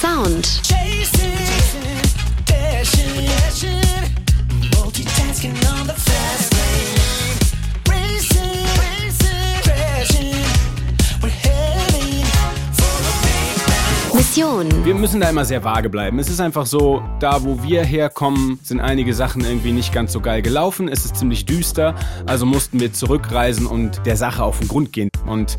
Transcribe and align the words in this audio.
Sound. 0.00 0.60
Mission. 14.14 14.84
Wir 14.84 14.94
müssen 14.94 15.20
da 15.20 15.30
immer 15.30 15.44
sehr 15.44 15.64
vage 15.64 15.90
bleiben. 15.90 16.20
Es 16.20 16.28
ist 16.28 16.40
einfach 16.40 16.64
so, 16.66 17.02
da 17.18 17.42
wo 17.42 17.60
wir 17.64 17.82
herkommen, 17.82 18.60
sind 18.62 18.80
einige 18.80 19.12
Sachen 19.14 19.44
irgendwie 19.44 19.72
nicht 19.72 19.92
ganz 19.92 20.12
so 20.12 20.20
geil 20.20 20.42
gelaufen. 20.42 20.88
Es 20.88 21.04
ist 21.04 21.16
ziemlich 21.16 21.44
düster, 21.44 21.96
also 22.24 22.46
mussten 22.46 22.78
wir 22.78 22.92
zurückreisen 22.92 23.66
und 23.66 24.06
der 24.06 24.16
Sache 24.16 24.44
auf 24.44 24.60
den 24.60 24.68
Grund 24.68 24.92
gehen. 24.92 25.10
Und 25.26 25.56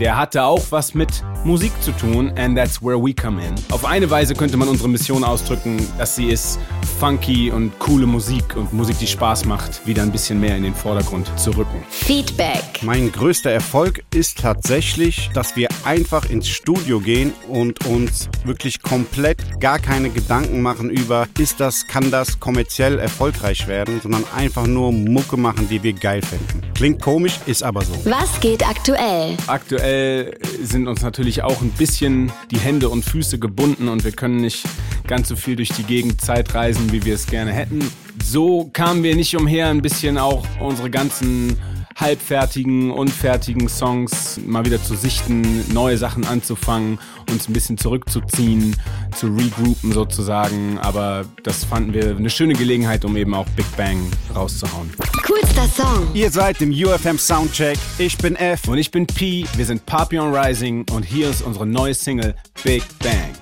der 0.00 0.16
hatte 0.16 0.44
auch 0.44 0.62
was 0.70 0.94
mit 0.94 1.22
Musik 1.44 1.72
zu 1.82 1.92
tun 1.92 2.32
and 2.36 2.56
that's 2.56 2.82
where 2.82 2.98
we 2.98 3.12
come 3.12 3.40
in. 3.44 3.54
Auf 3.70 3.84
eine 3.84 4.10
Weise 4.10 4.34
könnte 4.34 4.56
man 4.56 4.68
unsere 4.68 4.88
Mission 4.88 5.24
ausdrücken, 5.24 5.76
dass 5.98 6.16
sie 6.16 6.26
ist, 6.26 6.58
funky 6.98 7.50
und 7.50 7.78
coole 7.78 8.06
Musik 8.06 8.56
und 8.56 8.72
Musik, 8.72 8.98
die 8.98 9.06
Spaß 9.06 9.44
macht, 9.44 9.86
wieder 9.86 10.02
ein 10.02 10.10
bisschen 10.10 10.40
mehr 10.40 10.56
in 10.56 10.62
den 10.62 10.74
Vordergrund 10.74 11.30
zu 11.38 11.50
rücken. 11.50 11.84
Feedback. 11.90 12.62
Mein 12.82 13.12
größter 13.12 13.50
Erfolg 13.50 14.02
ist 14.14 14.38
tatsächlich, 14.38 15.30
dass 15.34 15.54
wir 15.54 15.68
einfach 15.84 16.30
ins 16.30 16.48
Studio 16.48 17.00
gehen 17.00 17.32
und 17.48 17.84
uns 17.86 18.28
wirklich 18.44 18.80
komplett 18.80 19.60
gar 19.60 19.78
keine 19.78 20.08
Gedanken 20.10 20.62
machen 20.62 20.88
über, 20.88 21.26
ist 21.38 21.60
das, 21.60 21.86
kann 21.86 22.10
das 22.10 22.40
kommerziell 22.40 22.98
erfolgreich 22.98 23.68
werden, 23.68 24.00
sondern 24.02 24.24
einfach 24.34 24.66
nur 24.66 24.92
Mucke 24.92 25.36
machen, 25.36 25.68
die 25.68 25.82
wir 25.82 25.92
geil 25.92 26.22
finden. 26.22 26.62
Klingt 26.74 27.02
komisch, 27.02 27.38
ist 27.46 27.62
aber 27.62 27.82
so. 27.82 27.94
Was 28.04 28.40
geht 28.40 28.66
aktuell? 28.66 29.36
Aktuell 29.46 30.38
sind 30.62 30.88
uns 30.88 31.02
natürlich 31.02 31.33
auch 31.42 31.60
ein 31.60 31.70
bisschen 31.70 32.32
die 32.50 32.58
Hände 32.58 32.88
und 32.88 33.04
Füße 33.04 33.38
gebunden 33.38 33.88
und 33.88 34.04
wir 34.04 34.12
können 34.12 34.36
nicht 34.36 34.64
ganz 35.06 35.28
so 35.28 35.36
viel 35.36 35.56
durch 35.56 35.70
die 35.70 35.82
Gegend 35.82 36.20
Zeit 36.20 36.54
reisen, 36.54 36.92
wie 36.92 37.04
wir 37.04 37.14
es 37.14 37.26
gerne 37.26 37.52
hätten. 37.52 37.80
So 38.22 38.70
kamen 38.72 39.02
wir 39.02 39.16
nicht 39.16 39.36
umher, 39.36 39.68
ein 39.68 39.82
bisschen 39.82 40.18
auch 40.18 40.46
unsere 40.60 40.90
ganzen 40.90 41.56
halbfertigen, 41.96 42.90
unfertigen 42.90 43.68
Songs 43.68 44.40
mal 44.44 44.64
wieder 44.64 44.82
zu 44.82 44.94
sichten, 44.96 45.64
neue 45.72 45.96
Sachen 45.96 46.26
anzufangen, 46.26 46.98
uns 47.30 47.48
ein 47.48 47.52
bisschen 47.52 47.78
zurückzuziehen, 47.78 48.76
zu 49.16 49.28
regroupen 49.28 49.92
sozusagen. 49.92 50.78
Aber 50.78 51.24
das 51.42 51.64
fanden 51.64 51.94
wir 51.94 52.16
eine 52.16 52.30
schöne 52.30 52.54
Gelegenheit, 52.54 53.04
um 53.04 53.16
eben 53.16 53.34
auch 53.34 53.46
Big 53.50 53.66
Bang 53.76 53.98
rauszuhauen. 54.34 54.90
Coolster 55.26 55.68
Song. 55.68 56.08
Ihr 56.14 56.30
seid 56.30 56.60
im 56.60 56.70
UFM 56.70 57.18
Soundcheck. 57.18 57.78
Ich 57.98 58.18
bin 58.18 58.36
F. 58.36 58.68
Und 58.68 58.78
ich 58.78 58.90
bin 58.90 59.06
P. 59.06 59.44
Wir 59.56 59.66
sind 59.66 59.84
Papillon 59.86 60.34
Rising 60.34 60.84
und 60.92 61.04
hier 61.04 61.30
ist 61.30 61.42
unsere 61.42 61.66
neue 61.66 61.94
Single 61.94 62.34
Big 62.62 62.82
Bang. 62.98 63.32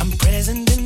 I'm 0.00 0.16
present 0.18 0.70
in 0.76 0.85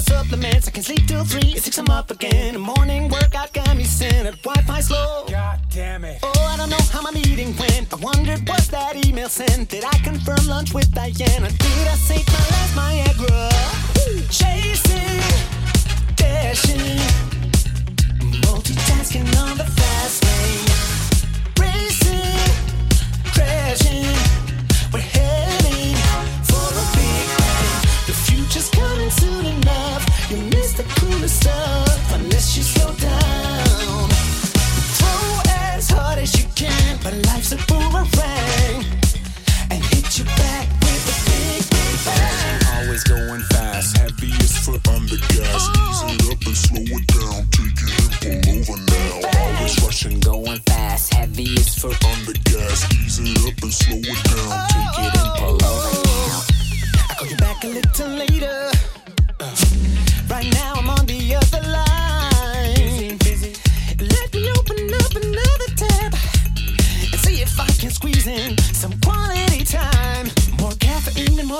supplements. 0.00 0.68
I 0.68 0.70
can 0.70 0.82
sleep 0.82 1.06
till 1.06 1.24
three, 1.24 1.54
at 1.54 1.62
six 1.62 1.78
I'm 1.78 1.88
up 1.90 2.10
again. 2.10 2.54
The 2.54 2.60
morning 2.60 3.08
workout 3.08 3.52
got 3.52 3.76
me 3.76 3.84
centered, 3.84 4.40
Wi-Fi 4.42 4.80
slow. 4.80 5.26
God 5.28 5.60
damn 5.70 6.04
it. 6.04 6.18
Oh, 6.22 6.48
I 6.52 6.56
don't 6.56 6.70
know 6.70 6.84
how 6.92 7.02
my 7.02 7.12
meeting 7.12 7.54
went. 7.56 7.92
I 7.92 7.96
wondered, 7.96 8.48
was 8.48 8.68
that 8.68 9.04
email 9.06 9.28
sent? 9.28 9.70
Did 9.70 9.84
I 9.84 9.96
confirm 10.04 10.46
lunch 10.46 10.72
with 10.74 10.92
Diana? 10.94 11.48
Did 11.48 11.88
I 11.88 11.96
take 12.06 12.26
my 12.28 12.44
last 12.52 12.74
Viagra? 12.74 13.50
Chasing, 14.30 14.67
on 44.94 45.06
the 45.06 45.18
gas. 45.34 45.68
Ease 45.68 46.02
it 46.14 46.32
up 46.32 46.40
and 46.46 46.56
slow 46.56 46.84
it 46.84 47.06
down. 47.06 47.46
Take 47.54 47.78
it 47.82 48.46
and 48.48 48.66
pull 48.66 48.74
over 48.74 48.76
now. 48.90 49.28
Always 49.38 49.74
rushing, 49.82 50.20
going 50.20 50.60
fast, 50.66 51.14
heaviest 51.14 51.80
foot 51.80 52.04
on 52.04 52.17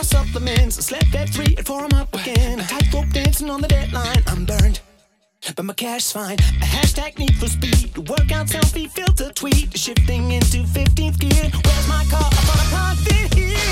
supplements. 0.03 0.79
I 0.79 0.83
slept 0.83 1.15
at 1.15 1.29
three 1.29 1.55
and 1.57 1.67
four 1.67 1.85
I'm 1.85 1.93
up 1.95 2.15
again. 2.15 2.59
Tightrope 2.59 3.11
dancing 3.11 3.51
on 3.51 3.61
the 3.61 3.69
deadline. 3.69 4.23
I'm 4.27 4.45
burned. 4.45 4.81
But 5.57 5.65
my 5.65 5.75
cash's 5.75 6.13
fine. 6.13 6.39
A 6.39 6.67
hashtag 6.77 7.19
need 7.19 7.37
for 7.37 7.49
speed. 7.49 7.97
Workout 8.09 8.47
selfie 8.49 8.91
filter 8.91 9.31
tweet. 9.33 9.77
Shifting 9.77 10.33
into 10.33 10.59
15th 10.59 11.19
gear. 11.19 11.51
Where's 11.65 11.89
my 11.89 12.05
car? 12.11 12.29
I 12.31 12.43
thought 12.49 12.97
I 13.09 13.25
it 13.25 13.35
here. 13.35 13.68